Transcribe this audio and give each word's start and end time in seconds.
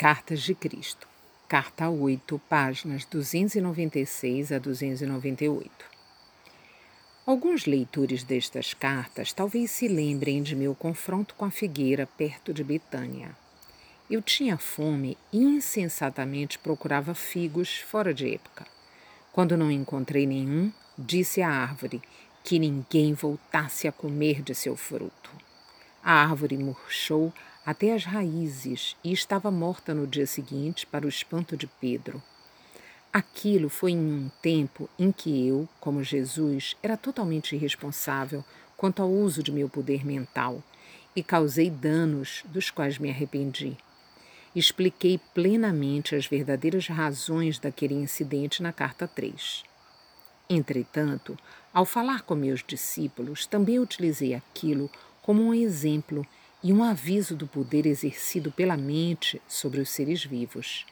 Cartas 0.00 0.40
de 0.40 0.54
Cristo, 0.54 1.06
carta 1.46 1.90
8, 1.90 2.40
páginas 2.48 3.04
296 3.04 4.50
a 4.50 4.58
298. 4.58 5.70
Alguns 7.26 7.66
leitores 7.66 8.24
destas 8.24 8.72
cartas 8.72 9.34
talvez 9.34 9.70
se 9.70 9.88
lembrem 9.88 10.42
de 10.42 10.56
meu 10.56 10.74
confronto 10.74 11.34
com 11.34 11.44
a 11.44 11.50
figueira 11.50 12.06
perto 12.16 12.50
de 12.54 12.64
Betânia. 12.64 13.36
Eu 14.10 14.22
tinha 14.22 14.56
fome 14.56 15.18
e 15.30 15.36
insensatamente 15.36 16.58
procurava 16.58 17.14
figos 17.14 17.76
fora 17.80 18.14
de 18.14 18.36
época. 18.36 18.66
Quando 19.30 19.54
não 19.54 19.70
encontrei 19.70 20.24
nenhum, 20.24 20.72
disse 20.96 21.42
à 21.42 21.50
árvore 21.50 22.00
que 22.42 22.58
ninguém 22.58 23.12
voltasse 23.12 23.86
a 23.86 23.92
comer 23.92 24.40
de 24.40 24.54
seu 24.54 24.76
fruto. 24.76 25.30
A 26.02 26.22
árvore 26.22 26.56
murchou 26.56 27.34
até 27.64 27.92
as 27.92 28.04
raízes 28.04 28.96
e 29.04 29.12
estava 29.12 29.50
morta 29.50 29.94
no 29.94 30.06
dia 30.06 30.26
seguinte, 30.26 30.86
para 30.86 31.06
o 31.06 31.08
espanto 31.08 31.56
de 31.56 31.66
Pedro. 31.66 32.22
Aquilo 33.12 33.68
foi 33.68 33.92
em 33.92 33.98
um 33.98 34.30
tempo 34.40 34.88
em 34.98 35.10
que 35.10 35.46
eu, 35.46 35.68
como 35.80 36.02
Jesus, 36.02 36.76
era 36.82 36.96
totalmente 36.96 37.56
irresponsável 37.56 38.44
quanto 38.76 39.02
ao 39.02 39.10
uso 39.10 39.42
de 39.42 39.50
meu 39.50 39.68
poder 39.68 40.06
mental 40.06 40.62
e 41.14 41.22
causei 41.22 41.68
danos 41.68 42.42
dos 42.46 42.70
quais 42.70 42.98
me 42.98 43.10
arrependi. 43.10 43.76
Expliquei 44.54 45.18
plenamente 45.34 46.14
as 46.14 46.26
verdadeiras 46.26 46.88
razões 46.88 47.58
daquele 47.58 47.94
incidente 47.94 48.62
na 48.62 48.72
carta 48.72 49.06
3. 49.06 49.64
Entretanto, 50.48 51.38
ao 51.72 51.84
falar 51.84 52.22
com 52.22 52.34
meus 52.34 52.62
discípulos, 52.64 53.46
também 53.46 53.78
utilizei 53.78 54.34
aquilo 54.34 54.90
como 55.22 55.42
um 55.42 55.54
exemplo 55.54 56.26
e 56.62 56.72
um 56.72 56.82
aviso 56.82 57.34
do 57.34 57.46
poder 57.46 57.86
exercido 57.86 58.50
pela 58.50 58.76
mente 58.76 59.40
sobre 59.48 59.80
os 59.80 59.88
seres 59.88 60.24
vivos. 60.24 60.84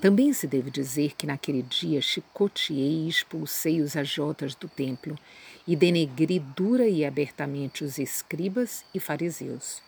Também 0.00 0.32
se 0.32 0.48
deve 0.48 0.70
dizer 0.70 1.14
que 1.16 1.26
naquele 1.26 1.62
dia 1.62 2.02
chicoteei 2.02 3.04
e 3.04 3.08
expulsei 3.08 3.80
os 3.80 3.96
ajotas 3.96 4.54
do 4.54 4.68
templo 4.68 5.16
e 5.66 5.76
denegri 5.76 6.40
dura 6.40 6.88
e 6.88 7.04
abertamente 7.04 7.84
os 7.84 7.98
escribas 7.98 8.84
e 8.92 8.98
fariseus. 8.98 9.80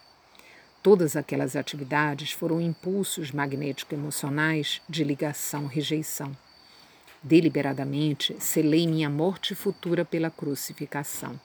Todas 0.83 1.17
aquelas 1.17 1.57
atividades 1.57 2.31
foram 2.31 2.61
impulsos 2.61 3.33
magnético-emocionais 3.33 4.83
de 4.89 5.03
ligação-rejeição. 5.03 6.37
Deliberadamente 7.23 8.37
selei 8.39 8.87
minha 8.87 9.09
morte 9.09 9.55
futura 9.55 10.05
pela 10.05 10.31
crucificação. 10.31 11.41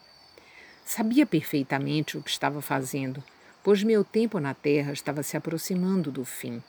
Sabia 0.92 1.24
perfeitamente 1.24 2.18
o 2.18 2.24
que 2.24 2.32
estava 2.32 2.64
fazendo, 2.64 3.24
pois 3.64 3.84
meu 3.84 4.04
tempo 4.04 4.40
na 4.40 4.56
Terra 4.56 4.92
estava 4.92 5.22
se 5.22 5.38
aproximando 5.38 6.10
do 6.10 6.26
fim 6.26 6.64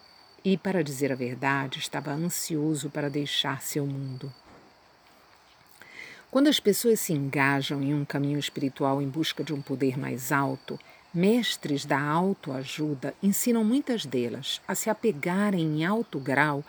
e, 0.44 0.58
para 0.58 0.84
dizer 0.84 1.10
a 1.10 1.14
verdade, 1.14 1.78
estava 1.78 2.10
ansioso 2.10 2.90
para 2.90 3.08
deixar 3.08 3.62
seu 3.62 3.86
mundo. 3.86 4.30
Quando 6.30 6.48
as 6.48 6.60
pessoas 6.60 7.00
se 7.00 7.14
engajam 7.14 7.82
em 7.82 7.94
um 7.94 8.04
caminho 8.04 8.38
espiritual 8.38 9.00
em 9.00 9.08
busca 9.08 9.42
de 9.42 9.54
um 9.54 9.62
poder 9.62 9.98
mais 9.98 10.30
alto, 10.30 10.78
mestres 11.14 11.86
da 11.86 11.98
autoajuda 11.98 13.14
ensinam 13.22 13.64
muitas 13.64 14.04
delas 14.04 14.60
a 14.68 14.74
se 14.74 14.90
apegarem 14.90 15.80
em 15.80 15.86
alto 15.86 16.20
grau 16.20 16.62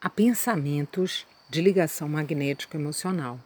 a 0.00 0.08
pensamentos 0.08 1.26
de 1.50 1.60
ligação 1.60 2.08
magnético-emocional. 2.08 3.40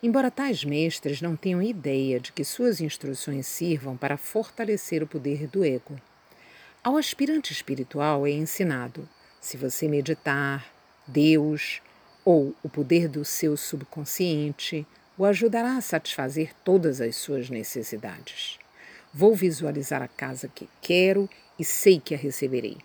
Embora 0.00 0.30
tais 0.30 0.62
mestres 0.62 1.20
não 1.20 1.34
tenham 1.34 1.60
ideia 1.60 2.20
de 2.20 2.32
que 2.32 2.44
suas 2.44 2.80
instruções 2.80 3.48
sirvam 3.48 3.96
para 3.96 4.16
fortalecer 4.16 5.02
o 5.02 5.08
poder 5.08 5.48
do 5.48 5.64
ego. 5.64 6.00
Ao 6.84 6.96
aspirante 6.96 7.52
espiritual 7.52 8.24
é 8.24 8.30
ensinado: 8.30 9.08
se 9.40 9.56
você 9.56 9.88
meditar, 9.88 10.72
Deus 11.04 11.82
ou 12.24 12.54
o 12.62 12.68
poder 12.68 13.08
do 13.08 13.24
seu 13.24 13.56
subconsciente 13.56 14.86
o 15.16 15.24
ajudará 15.24 15.76
a 15.76 15.80
satisfazer 15.80 16.52
todas 16.62 17.00
as 17.00 17.16
suas 17.16 17.50
necessidades. 17.50 18.56
Vou 19.12 19.34
visualizar 19.34 20.00
a 20.00 20.06
casa 20.06 20.46
que 20.46 20.68
quero 20.80 21.28
e 21.58 21.64
sei 21.64 21.98
que 21.98 22.14
a 22.14 22.18
receberei. 22.18 22.76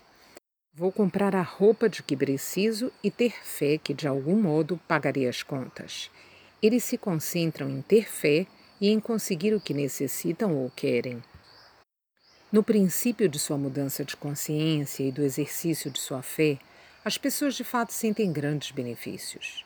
Vou 0.74 0.90
comprar 0.90 1.36
a 1.36 1.42
roupa 1.42 1.88
de 1.88 2.02
que 2.02 2.16
preciso 2.16 2.90
e 3.04 3.10
ter 3.10 3.34
fé 3.44 3.78
que 3.78 3.94
de 3.94 4.08
algum 4.08 4.34
modo 4.34 4.80
pagarei 4.88 5.28
as 5.28 5.44
contas. 5.44 6.10
Eles 6.64 6.82
se 6.82 6.96
concentram 6.96 7.68
em 7.68 7.82
ter 7.82 8.08
fé 8.08 8.46
e 8.80 8.88
em 8.88 8.98
conseguir 8.98 9.52
o 9.52 9.60
que 9.60 9.74
necessitam 9.74 10.56
ou 10.56 10.70
querem. 10.70 11.22
No 12.50 12.62
princípio 12.62 13.28
de 13.28 13.38
sua 13.38 13.58
mudança 13.58 14.02
de 14.02 14.16
consciência 14.16 15.04
e 15.04 15.12
do 15.12 15.22
exercício 15.22 15.90
de 15.90 16.00
sua 16.00 16.22
fé, 16.22 16.58
as 17.04 17.18
pessoas 17.18 17.54
de 17.54 17.62
fato 17.64 17.92
sentem 17.92 18.32
grandes 18.32 18.70
benefícios. 18.70 19.62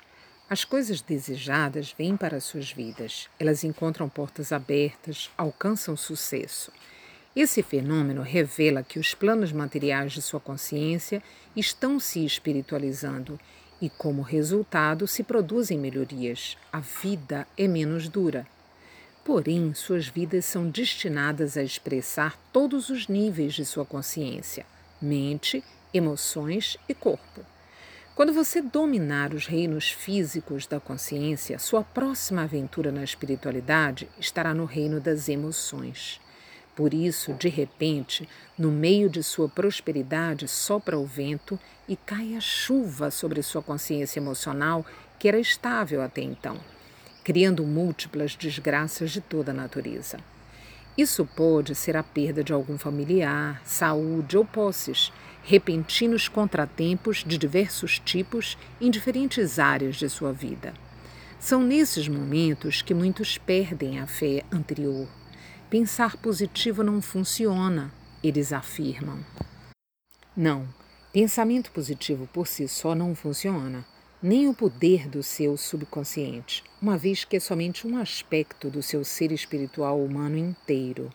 As 0.51 0.65
coisas 0.65 1.01
desejadas 1.01 1.95
vêm 1.97 2.17
para 2.17 2.41
suas 2.41 2.73
vidas, 2.73 3.29
elas 3.39 3.63
encontram 3.63 4.09
portas 4.09 4.51
abertas, 4.51 5.31
alcançam 5.39 5.97
sucesso. 5.97 6.73
Esse 7.37 7.63
fenômeno 7.63 8.23
revela 8.23 8.83
que 8.83 8.99
os 8.99 9.15
planos 9.15 9.53
materiais 9.53 10.11
de 10.11 10.21
sua 10.21 10.41
consciência 10.41 11.23
estão 11.55 12.01
se 12.01 12.25
espiritualizando 12.25 13.39
e, 13.81 13.89
como 13.89 14.23
resultado, 14.23 15.07
se 15.07 15.23
produzem 15.23 15.79
melhorias. 15.79 16.57
A 16.73 16.81
vida 16.81 17.47
é 17.57 17.69
menos 17.69 18.09
dura. 18.09 18.47
Porém, 19.25 19.75
suas 19.75 20.09
vidas 20.09 20.45
são 20.45 20.69
destinadas 20.69 21.57
a 21.57 21.63
expressar 21.63 22.39
todos 22.53 22.89
os 22.89 23.09
níveis 23.09 23.55
de 23.55 23.65
sua 23.65 23.85
consciência: 23.85 24.65
mente, 25.01 25.63
emoções 25.93 26.77
e 26.89 26.95
corpo. 26.95 27.45
Quando 28.15 28.33
você 28.33 28.61
dominar 28.61 29.33
os 29.33 29.47
reinos 29.47 29.91
físicos 29.91 30.67
da 30.67 30.81
consciência, 30.81 31.59
sua 31.59 31.85
próxima 31.85 32.43
aventura 32.43 32.91
na 32.91 33.05
espiritualidade 33.05 34.09
estará 34.19 34.53
no 34.53 34.65
reino 34.65 35.01
das 35.01 35.29
emoções. 35.29 36.21
Por 36.79 36.95
isso, 36.95 37.33
de 37.33 37.49
repente, 37.49 38.29
no 38.57 38.71
meio 38.71 39.11
de 39.11 39.21
sua 39.21 39.49
prosperidade, 39.49 40.47
sopra 40.47 40.97
o 40.97 41.05
vento 41.05 41.59
e 41.89 41.97
cai 41.97 42.37
a 42.37 42.41
chuva 42.41 43.11
sobre 43.11 43.43
sua 43.43 43.61
consciência 43.61 44.21
emocional, 44.21 44.87
que 45.19 45.27
era 45.27 45.41
estável 45.41 46.01
até 46.01 46.23
então, 46.23 46.57
criando 47.25 47.67
múltiplas 47.67 48.37
desgraças 48.37 49.11
de 49.11 49.21
toda 49.21 49.51
a 49.51 49.55
natureza. 49.55 50.19
Isso 50.97 51.27
pode 51.27 51.75
ser 51.75 51.97
a 51.97 52.03
perda 52.05 52.45
de 52.45 52.53
algum 52.53 52.79
familiar, 52.79 53.61
saúde 53.65 54.39
ou 54.39 54.45
posses, 54.45 55.13
repentinos 55.43 56.29
contratempos 56.29 57.25
de 57.27 57.37
diversos 57.37 57.99
tipos 57.99 58.57
em 58.81 58.89
diferentes 58.89 59.59
áreas 59.59 59.97
de 59.97 60.09
sua 60.09 60.33
vida. 60.33 60.73
São 61.41 61.61
nesses 61.61 62.07
momentos 62.07 62.83
que 62.83 62.95
muitos 62.95 63.37
perdem 63.37 63.99
a 63.99 64.07
fé 64.07 64.45
anterior 64.53 65.09
Pensar 65.71 66.17
positivo 66.17 66.83
não 66.83 67.03
funciona, 67.03 67.93
eles 68.25 68.55
afirmam. 68.55 69.23
Não, 70.35 70.67
pensamento 71.13 71.71
positivo 71.73 72.27
por 72.33 72.47
si 72.47 72.67
só 72.67 72.95
não 72.95 73.15
funciona, 73.15 73.85
nem 74.23 74.49
o 74.49 74.55
poder 74.55 75.07
do 75.07 75.23
seu 75.23 75.59
subconsciente, 75.59 76.65
uma 76.81 76.97
vez 76.97 77.23
que 77.23 77.37
é 77.37 77.41
somente 77.41 77.87
um 77.87 77.99
aspecto 77.99 78.71
do 78.71 78.83
seu 78.83 79.05
ser 79.05 79.31
espiritual 79.31 80.03
humano 80.03 80.39
inteiro. 80.39 81.13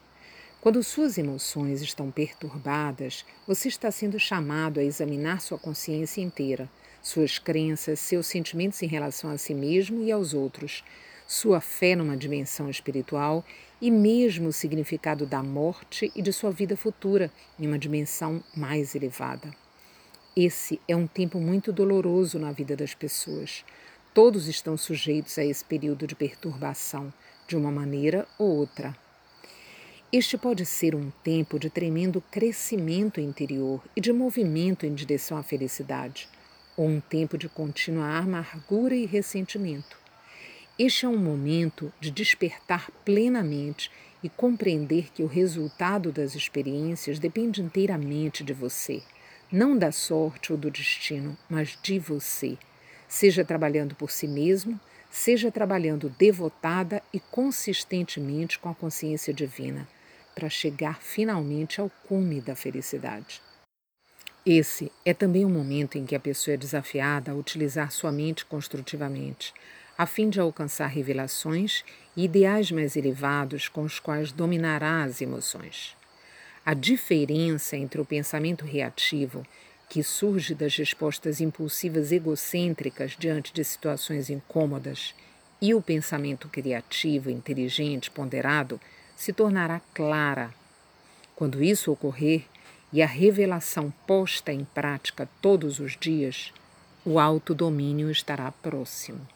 Quando 0.62 0.84
suas 0.84 1.18
emoções 1.18 1.82
estão 1.82 2.12
perturbadas, 2.12 3.26
você 3.48 3.70
está 3.70 3.90
sendo 3.90 4.20
chamado 4.20 4.80
a 4.80 4.84
examinar 4.84 5.42
sua 5.42 5.58
consciência 5.58 6.22
inteira, 6.22 6.70
suas 7.02 7.40
crenças, 7.40 8.00
seus 8.00 8.28
sentimentos 8.28 8.84
em 8.84 8.88
relação 8.88 9.32
a 9.32 9.38
si 9.40 9.56
mesmo 9.56 10.04
e 10.04 10.12
aos 10.12 10.36
outros, 10.36 10.84
sua 11.28 11.60
fé 11.60 11.96
numa 11.96 12.16
dimensão 12.16 12.70
espiritual 12.70 13.44
e 13.84 13.92
mesmo 13.92 14.48
o 14.48 14.54
significado 14.54 15.26
da 15.26 15.44
morte 15.44 16.10
e 16.16 16.22
de 16.22 16.32
sua 16.32 16.52
vida 16.52 16.78
futura 16.78 17.30
em 17.60 17.68
uma 17.68 17.78
dimensão 17.78 18.42
mais 18.56 18.96
elevada. 18.96 19.54
Esse 20.34 20.80
é 20.88 20.96
um 20.96 21.06
tempo 21.06 21.38
muito 21.38 21.74
doloroso 21.74 22.40
na 22.40 22.54
vida 22.54 22.78
das 22.78 22.94
pessoas. 22.94 23.66
Todos 24.14 24.48
estão 24.48 24.78
sujeitos 24.78 25.38
a 25.38 25.44
esse 25.44 25.66
período 25.66 26.08
de 26.08 26.16
perturbação, 26.16 27.14
de 27.46 27.58
uma 27.58 27.70
maneira 27.70 28.26
ou 28.40 28.56
outra. 28.56 28.96
Este 30.14 30.38
pode 30.38 30.66
ser 30.66 30.96
um 30.96 31.12
tempo 31.22 31.60
de 31.60 31.70
tremendo 31.70 32.24
crescimento 32.32 33.20
interior 33.20 33.84
e 33.98 34.00
de 34.00 34.14
movimento 34.14 34.86
em 34.86 34.96
direção 34.96 35.38
à 35.38 35.44
felicidade, 35.44 36.30
ou 36.78 36.88
um 36.88 37.02
tempo 37.02 37.38
de 37.38 37.50
contínua 37.50 38.16
amargura 38.16 38.96
e 38.96 39.06
ressentimento. 39.06 40.03
Este 40.78 41.06
é 41.06 41.10
um 41.10 41.18
momento 41.18 41.94
de 42.00 42.10
despertar 42.10 42.90
plenamente 43.06 43.92
e 44.24 44.30
compreender 44.30 45.12
que 45.14 45.22
o 45.22 45.28
resultado 45.28 46.12
das 46.12 46.34
experiências 46.34 47.20
depende 47.20 47.62
inteiramente 47.62 48.44
de 48.44 48.54
você, 48.54 49.04
não 49.52 49.78
da 49.78 49.92
sorte 49.92 50.52
ou 50.52 50.58
do 50.58 50.72
destino, 50.72 51.38
mas 51.48 51.78
de 51.84 52.00
você. 52.00 52.58
Seja 53.08 53.46
trabalhando 53.46 53.94
por 53.94 54.10
si 54.10 54.28
mesmo, 54.28 54.80
seja 55.12 55.52
trabalhando 55.52 56.10
devotada 56.18 57.04
e 57.14 57.20
consistentemente 57.20 58.58
com 58.58 58.68
a 58.68 58.74
consciência 58.74 59.32
divina, 59.32 59.88
para 60.34 60.50
chegar 60.50 61.00
finalmente 61.04 61.80
ao 61.80 61.92
cume 62.08 62.42
da 62.42 62.56
felicidade. 62.56 63.40
Esse 64.44 64.92
é 65.06 65.14
também 65.14 65.46
o 65.46 65.50
momento 65.50 66.00
em 66.00 66.06
que 66.06 66.16
a 66.16 66.20
pessoa 66.20 66.56
é 66.56 66.58
desafiada 66.58 67.32
a 67.32 67.36
utilizar 67.36 67.92
sua 67.92 68.12
mente 68.12 68.44
construtivamente, 68.44 69.54
a 69.98 70.06
fim 70.06 70.30
de 70.30 70.40
alcançar 70.40 70.88
revelações 70.88 71.84
e 72.16 72.26
ideais 72.26 72.72
mais 72.72 72.96
elevados 72.96 73.68
com 73.68 73.84
os 73.84 74.00
quais 74.00 74.32
dominará 74.32 75.04
as 75.04 75.22
emoções. 75.22 75.96
A 76.66 76.74
diferença 76.74 77.76
entre 77.76 78.00
o 78.00 78.06
pensamento 78.06 78.66
reativo, 78.66 79.46
que 79.90 80.02
surge 80.02 80.56
das 80.56 80.76
respostas 80.76 81.42
impulsivas 81.42 82.12
egocêntricas 82.12 83.16
diante 83.18 83.54
de 83.54 83.64
situações 83.64 84.30
incômodas, 84.30 85.14
e 85.62 85.74
o 85.74 85.82
pensamento 85.82 86.50
criativo, 86.50 87.30
inteligente, 87.30 88.10
ponderado, 88.10 88.82
se 89.16 89.32
tornará 89.32 89.80
clara. 89.94 90.54
Quando 91.36 91.64
isso 91.64 91.92
ocorrer 91.92 92.44
e 92.92 93.02
a 93.02 93.08
revelação 93.08 93.94
posta 94.06 94.52
em 94.52 94.66
prática 94.66 95.30
todos 95.42 95.80
os 95.80 95.96
dias, 95.96 96.52
o 97.06 97.20
autodomínio 97.20 98.10
estará 98.10 98.52
próximo. 98.52 99.28